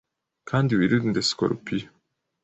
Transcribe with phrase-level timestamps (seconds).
[0.49, 1.87] Kandi wirinde sikorupiyo